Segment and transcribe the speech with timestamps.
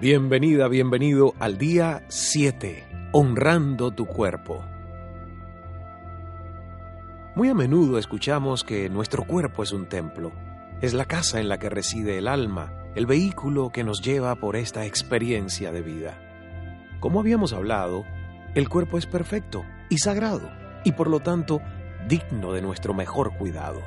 [0.00, 4.64] Bienvenida, bienvenido al día 7, honrando tu cuerpo.
[7.34, 10.32] Muy a menudo escuchamos que nuestro cuerpo es un templo,
[10.80, 14.56] es la casa en la que reside el alma, el vehículo que nos lleva por
[14.56, 16.18] esta experiencia de vida.
[17.00, 18.06] Como habíamos hablado,
[18.54, 20.50] el cuerpo es perfecto y sagrado,
[20.82, 21.60] y por lo tanto
[22.08, 23.82] digno de nuestro mejor cuidado.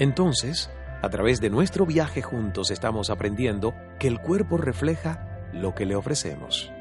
[0.00, 0.68] Entonces,
[1.02, 5.94] a través de nuestro viaje juntos estamos aprendiendo que el cuerpo refleja lo que le
[5.94, 6.72] ofrecemos.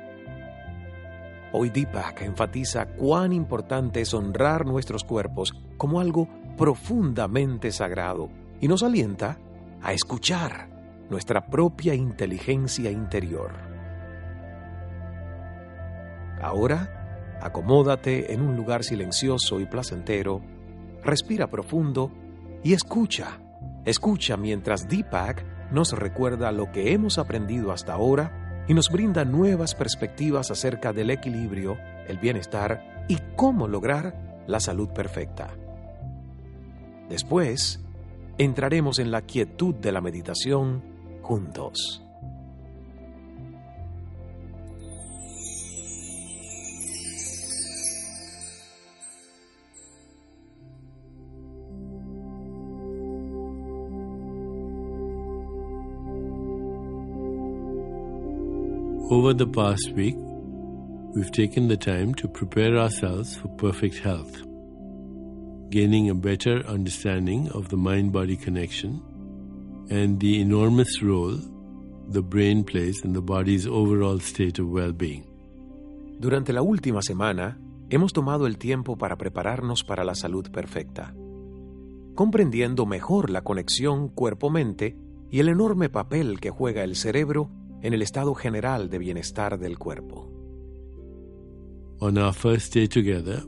[1.52, 8.84] Hoy Deepak enfatiza cuán importante es honrar nuestros cuerpos como algo profundamente sagrado y nos
[8.84, 9.38] alienta
[9.82, 10.70] a escuchar
[11.10, 13.52] nuestra propia inteligencia interior.
[16.42, 20.42] Ahora, acomódate en un lugar silencioso y placentero,
[21.04, 22.12] respira profundo
[22.64, 23.40] y escucha
[23.86, 29.76] Escucha mientras Deepak nos recuerda lo que hemos aprendido hasta ahora y nos brinda nuevas
[29.76, 35.56] perspectivas acerca del equilibrio, el bienestar y cómo lograr la salud perfecta.
[37.10, 37.84] Después,
[38.38, 40.84] entraremos en la quietud de la meditación
[41.22, 42.05] juntos.
[59.08, 60.16] Over the past week,
[61.14, 64.42] we've taken the time to prepare ourselves for perfect health,
[65.70, 69.04] gaining a better understanding of the mind body connection
[69.92, 71.38] and the enormous role
[72.10, 75.24] the brain plays in the body's overall state of well being.
[76.20, 77.60] Durante la última semana,
[77.92, 81.14] hemos tomado el tiempo para prepararnos para la salud perfecta,
[82.16, 84.98] comprendiendo mejor la conexión cuerpo-mente
[85.30, 87.52] y el enorme papel que juega el cerebro
[87.82, 90.32] en el estado general de bienestar del cuerpo.
[92.00, 93.44] On our first day together,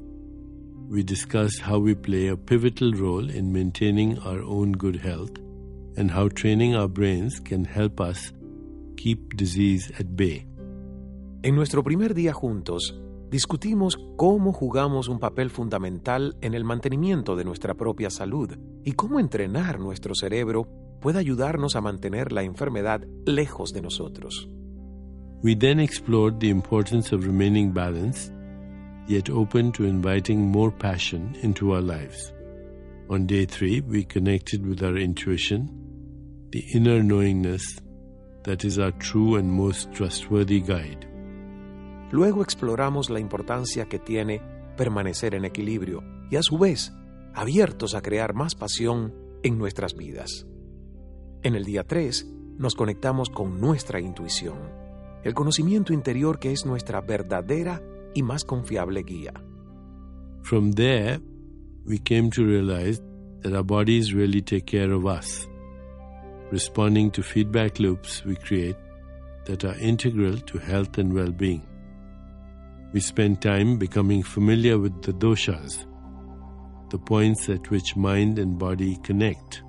[0.90, 5.38] we discussed how we play a pivotal role in maintaining our own good health
[5.98, 8.32] and how training our brains can help us
[8.96, 10.48] keep disease at bay.
[11.44, 13.00] En nuestro primer día juntos,
[13.30, 19.20] discutimos cómo jugamos un papel fundamental en el mantenimiento de nuestra propia salud y cómo
[19.20, 20.68] entrenar nuestro cerebro
[21.00, 24.50] puede ayudarnos a mantener la enfermedad lejos de nosotros.
[25.44, 28.34] We then explored the importance of remaining balanced,
[29.08, 32.34] yet open to inviting more passion into our lives.
[33.10, 35.70] On day three, we connected with our intuition,
[36.52, 37.80] the inner knowingness
[38.44, 41.08] that is our true and most trustworthy guide.
[42.12, 44.42] Luego exploramos la importancia que tiene
[44.76, 46.94] permanecer en equilibrio y a su vez
[47.34, 50.48] abiertos a crear más pasión en nuestras vidas.
[51.44, 52.28] En el día 3
[52.58, 54.58] nos conectamos con nuestra intuición,
[55.24, 57.82] el conocimiento interior que es nuestra verdadera
[58.14, 59.34] y más confiable guía.
[60.42, 61.20] From there,
[61.86, 63.02] we came to realize
[63.44, 65.48] that our bodies really take care of us,
[66.52, 68.78] responding to feedback loops we create
[69.46, 71.62] that are integral to health and well being.
[72.94, 75.86] We spend time becoming familiar with the doshas,
[76.90, 79.62] the points at which mind and body connect,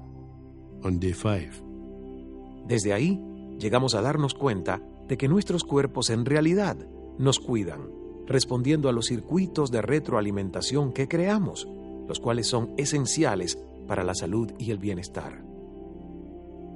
[0.84, 1.68] on day 5.
[2.66, 3.20] Desde ahí,
[3.58, 6.76] llegamos a darnos cuenta de que nuestros cuerpos en realidad
[7.18, 7.90] nos cuidan,
[8.26, 11.66] respondiendo a los circuitos de retroalimentación que creamos,
[12.06, 15.42] los cuales son esenciales para la salud y el bienestar.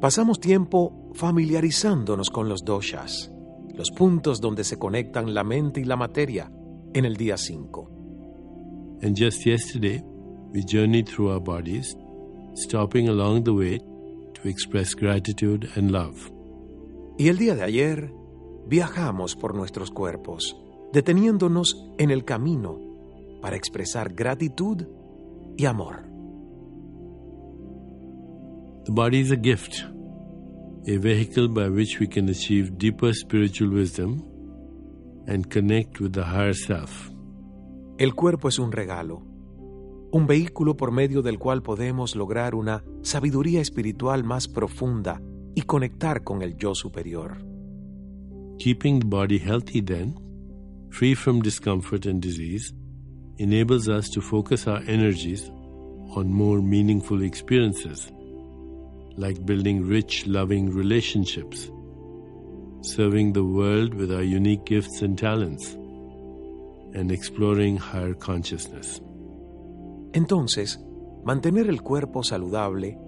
[0.01, 3.31] Pasamos tiempo familiarizándonos con los doshas,
[3.75, 6.51] los puntos donde se conectan la mente y la materia,
[6.95, 7.91] en el día 5.
[9.03, 10.03] And just yesterday,
[10.53, 11.97] we journeyed through our bodies,
[12.55, 13.92] stopping along the way
[14.49, 16.31] express gratitude and love.
[17.19, 18.13] Y el día de ayer
[18.67, 20.57] viajamos por nuestros cuerpos,
[20.93, 22.79] deteniéndonos en el camino
[23.41, 24.87] para expresar gratitud
[25.57, 26.05] y amor.
[28.85, 29.85] The body is a gift,
[30.87, 34.25] a vehicle by which we can achieve deeper spiritual wisdom
[35.27, 37.11] and connect with the higher self.
[37.99, 39.23] El cuerpo es un regalo,
[40.13, 45.23] un vehículo por medio del cual podemos lograr una sabiduría espiritual más profunda
[45.55, 47.39] y conectar con el yo superior.
[48.59, 50.15] Keeping the body healthy, then,
[50.91, 52.75] free from discomfort and disease,
[53.39, 55.51] enables us to focus our energies
[56.15, 58.13] on more meaningful experiences,
[59.17, 61.71] like building rich, loving relationships,
[62.83, 65.73] serving the world with our unique gifts and talents,
[66.95, 69.01] and exploring higher consciousness.
[70.13, 70.85] Entonces,
[71.25, 72.99] mantener el cuerpo saludable,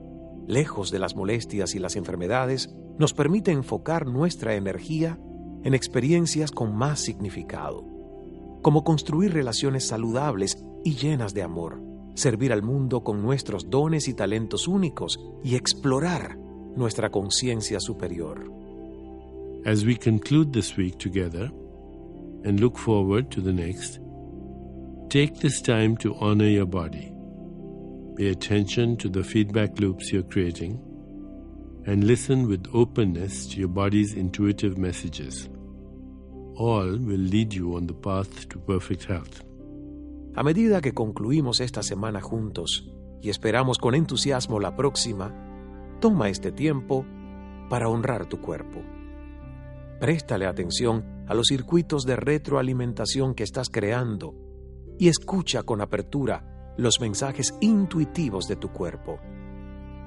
[0.47, 5.19] lejos de las molestias y las enfermedades, nos permite enfocar nuestra energía
[5.65, 7.85] en experiencias con más significado,
[8.63, 11.83] como construir relaciones saludables y llenas de amor,
[12.15, 16.39] servir al mundo con nuestros dones y talentos únicos y explorar
[16.77, 18.51] nuestra conciencia superior.
[19.65, 21.51] As we conclude this week together
[22.45, 23.99] and look forward to the next,
[25.15, 27.13] Take this time to honor your body.
[28.17, 30.81] Pay attention to the feedback loops you're creating
[31.87, 35.49] and listen with openness to your body's intuitive messages.
[36.57, 39.45] All will lead you on the path to perfect health.
[40.35, 42.91] A medida que concluimos esta semana juntos
[43.23, 45.33] y esperamos con entusiasmo la próxima,
[46.01, 47.07] toma este tiempo
[47.71, 48.83] para honrar tu cuerpo.
[50.01, 54.44] Préstale atención a los circuitos de retroalimentación que estás creando
[54.99, 59.19] y escucha con apertura los mensajes intuitivos de tu cuerpo.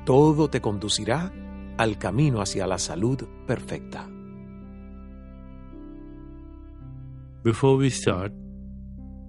[0.06, 1.31] Todo te conducirá
[1.78, 4.10] al camino hacia la salud perfecta.
[7.44, 8.34] Before we start,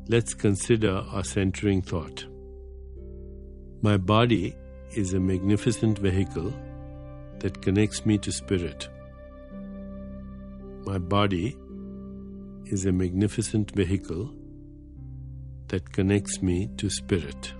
[0.08, 2.26] let's consider our centering thought.
[3.82, 4.56] My body
[4.96, 6.52] is a magnificent vehicle
[7.40, 8.88] that connects me to spirit.
[10.84, 11.56] My body
[12.66, 14.32] is a magnificent vehicle
[15.69, 17.55] that connects me to spirit.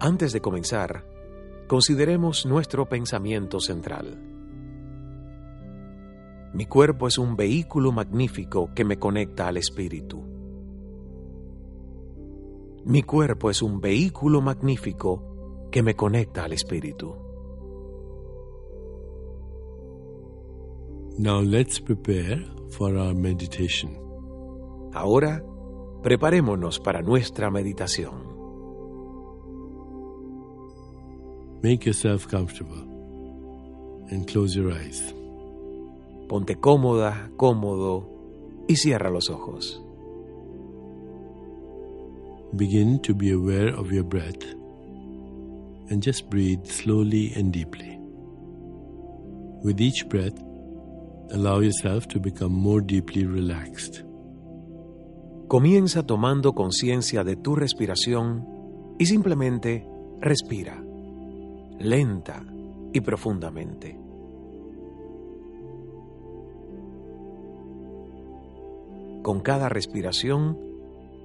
[0.00, 1.04] Antes de comenzar,
[1.66, 4.18] consideremos nuestro pensamiento central.
[6.52, 10.22] Mi cuerpo es un vehículo magnífico que me conecta al espíritu.
[12.84, 17.14] Mi cuerpo es un vehículo magnífico que me conecta al espíritu.
[21.18, 23.96] Now let's prepare for our meditation.
[24.92, 25.44] Ahora
[26.02, 28.30] Preparémonos para nuestra meditación.
[31.62, 32.80] Make yourself comfortable
[34.10, 35.14] and close your eyes.
[36.26, 38.08] Ponte cómoda, cómodo
[38.66, 39.82] y cierra los ojos.
[42.54, 44.42] Begin to be aware of your breath
[45.90, 47.98] and just breathe slowly and deeply.
[49.62, 50.38] With each breath,
[51.32, 54.02] allow yourself to become more deeply relaxed.
[55.50, 58.46] Comienza tomando conciencia de tu respiración
[59.00, 59.84] y simplemente
[60.20, 60.80] respira,
[61.76, 62.44] lenta
[62.92, 63.98] y profundamente.
[69.22, 70.56] Con cada respiración,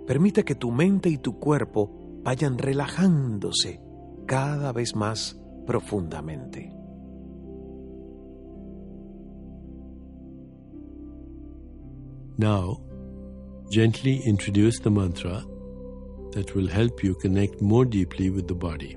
[0.08, 1.92] permite que tu mente y tu cuerpo
[2.24, 3.80] vayan relajándose
[4.26, 6.74] cada vez más profundamente.
[12.38, 12.85] Now,
[13.70, 15.44] Gently introduce the mantra
[16.34, 18.96] that will help you connect more deeply with the body.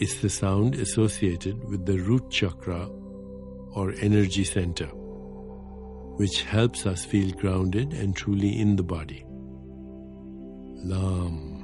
[0.00, 2.88] It's the sound associated with the root chakra
[3.74, 4.88] or energy center,
[6.16, 9.24] which helps us feel grounded and truly in the body.
[10.84, 11.54] Lam.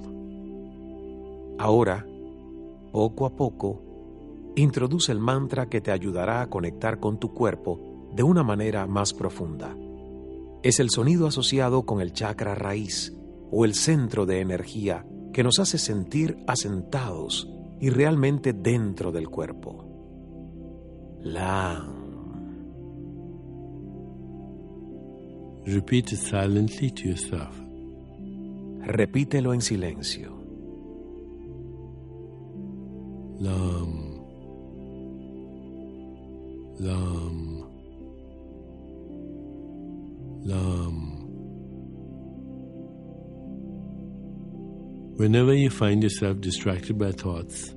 [1.58, 2.06] Ahora,
[2.92, 8.22] poco a poco, introduce el mantra que te ayudará a conectar con tu cuerpo de
[8.22, 9.76] una manera más profunda
[10.64, 13.14] es el sonido asociado con el chakra raíz
[13.50, 19.86] o el centro de energía que nos hace sentir asentados y realmente dentro del cuerpo.
[21.20, 22.04] Lam.
[25.66, 27.60] Repeat it silently to yourself.
[28.86, 30.32] Repítelo en silencio.
[33.38, 34.24] Lam.
[36.78, 37.43] Lam.
[40.44, 41.14] Lam.
[45.16, 47.74] Whenever you find yourself distracted by thoughts,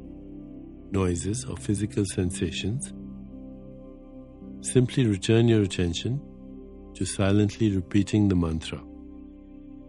[0.91, 2.93] noises, or physical sensations,
[4.61, 6.19] simply return your attention
[6.93, 8.83] to silently repeating the mantra.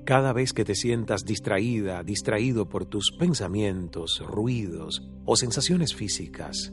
[0.05, 6.73] Cada vez que te sientas distraída, distraído por tus pensamientos, ruidos o sensaciones físicas,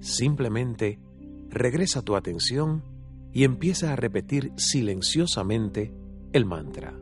[0.00, 1.00] simplemente
[1.48, 2.84] regresa tu atención
[3.32, 5.92] y empieza a repetir silenciosamente
[6.32, 6.98] el mantra.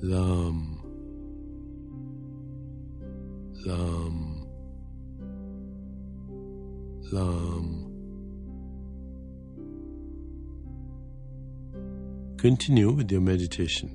[0.00, 0.80] Lam.
[3.64, 4.46] Lam.
[7.12, 7.84] Lam.
[12.36, 13.90] Continue with your meditation.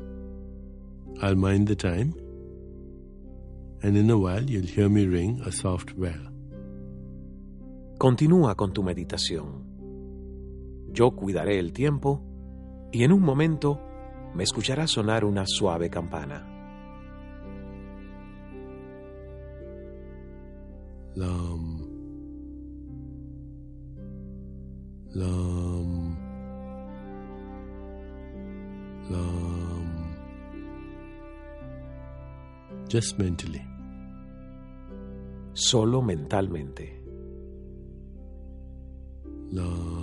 [1.21, 2.15] I'll mind the time,
[3.83, 6.31] and in a while you'll hear me ring a soft bell.
[7.99, 9.68] Continúa con tu meditación.
[10.91, 12.21] Yo cuidaré el tiempo
[12.91, 13.79] y en un momento
[14.33, 16.45] me escucharás sonar una suave campana.
[21.15, 21.85] Lam.
[25.15, 26.17] Lam.
[29.09, 30.15] Lam.
[32.87, 33.61] Just mentally.
[35.53, 37.03] Solo mentalmente.
[39.51, 39.98] Lam.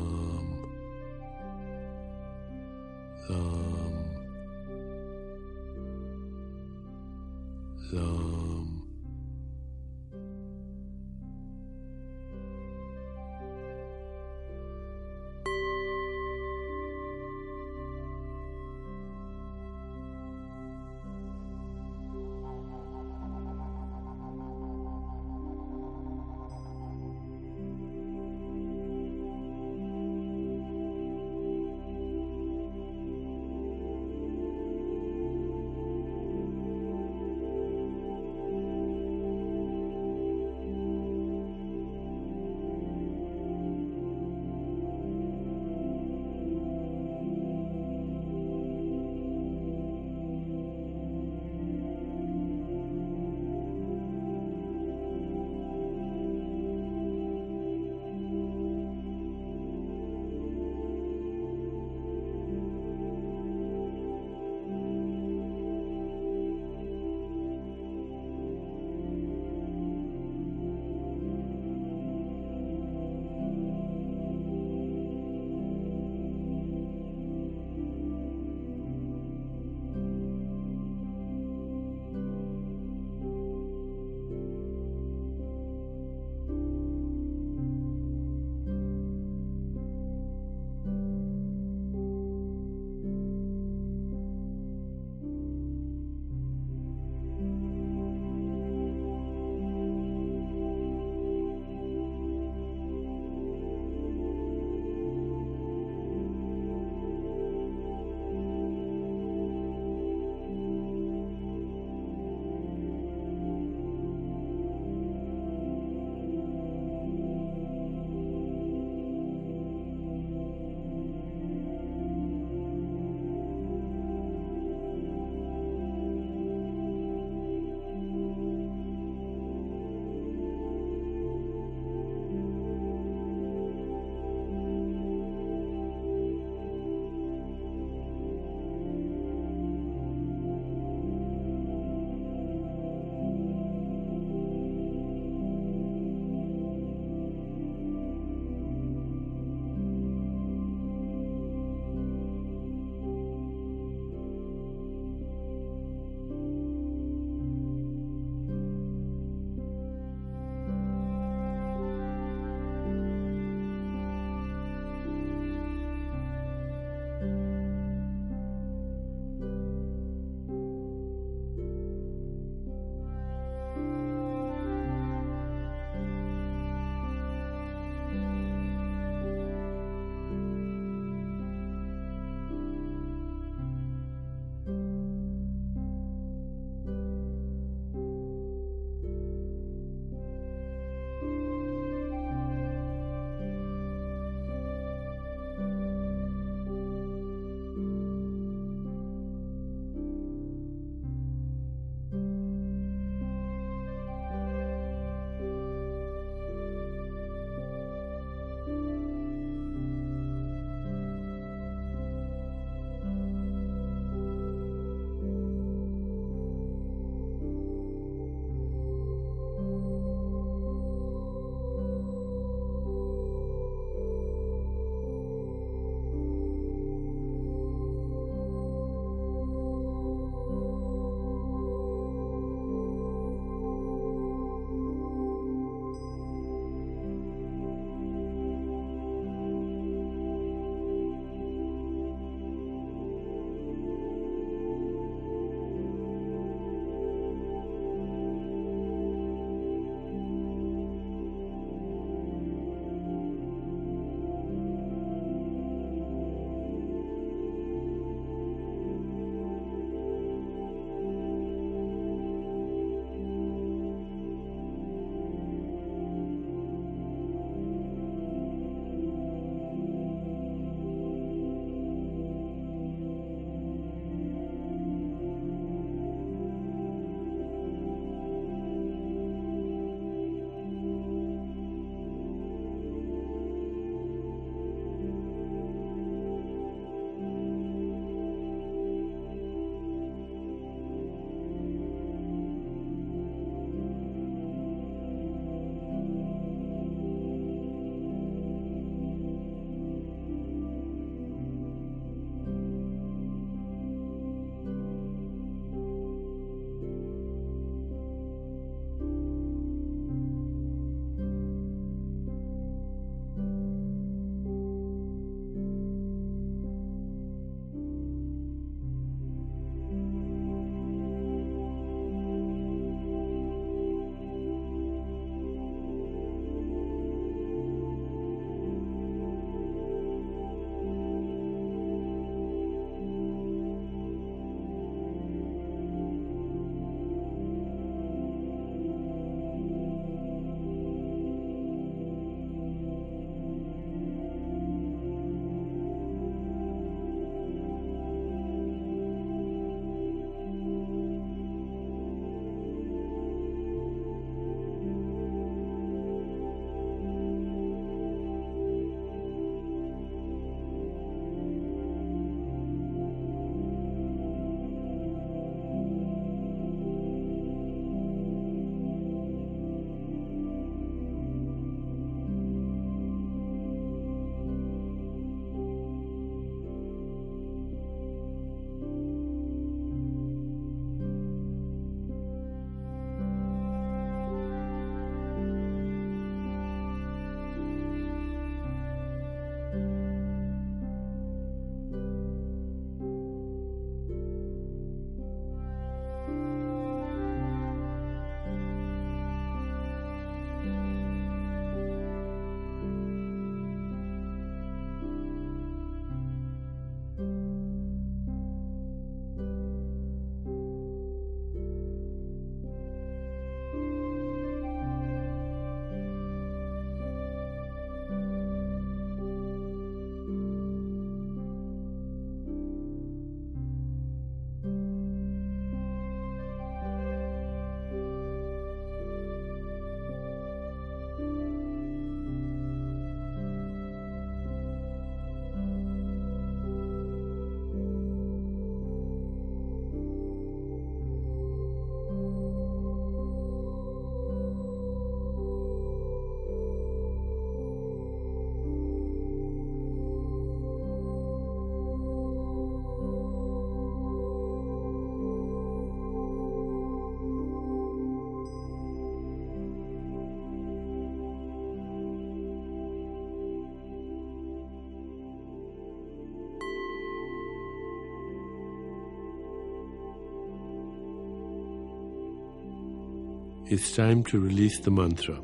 [473.68, 475.42] It's time to release the mantra.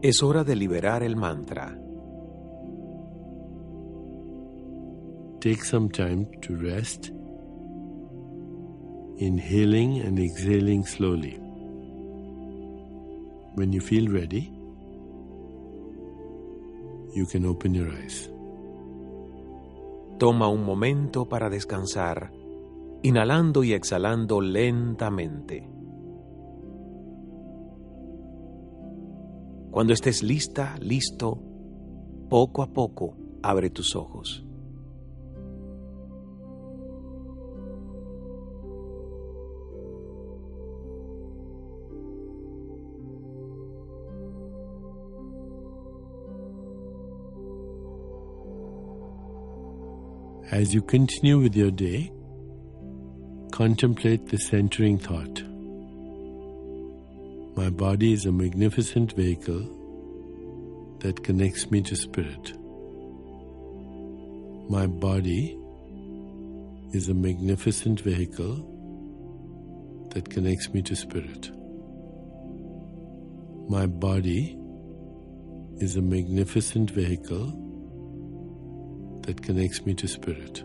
[0.00, 1.76] Es hora de liberar el mantra.
[5.40, 7.10] Take some time to rest,
[9.18, 11.36] inhaling and exhaling slowly.
[13.56, 14.52] When you feel ready,
[17.12, 18.30] you can open your eyes.
[20.20, 22.30] Toma un momento para descansar,
[23.02, 25.79] inhalando y exhalando lentamente.
[29.70, 31.38] Cuando estés lista, listo,
[32.28, 34.44] poco a poco abre tus ojos.
[50.52, 52.10] As you continue with your day,
[53.52, 55.49] contemplate the centering thought.
[57.60, 59.64] My body is a magnificent vehicle
[61.00, 62.54] that connects me to spirit.
[64.70, 65.58] My body
[66.94, 68.54] is a magnificent vehicle
[70.14, 71.50] that connects me to spirit.
[73.68, 74.56] My body
[75.80, 77.52] is a magnificent vehicle
[79.26, 80.64] that connects me to spirit.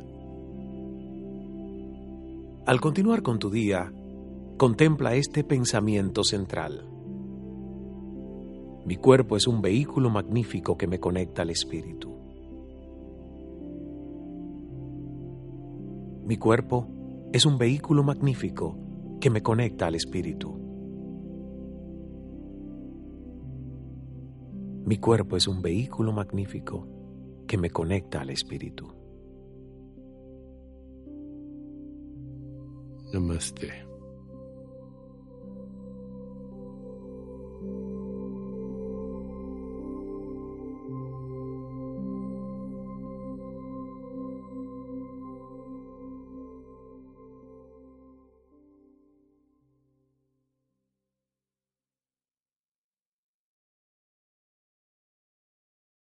[2.67, 3.91] Al continuar con tu día,
[4.57, 6.87] contempla este pensamiento central.
[8.85, 12.15] Mi cuerpo es un vehículo magnífico que me conecta al espíritu.
[16.25, 16.87] Mi cuerpo
[17.33, 18.77] es un vehículo magnífico
[19.19, 20.57] que me conecta al espíritu.
[24.85, 26.87] Mi cuerpo es un vehículo magnífico
[27.47, 28.87] que me conecta al espíritu.
[33.11, 33.84] Namaste.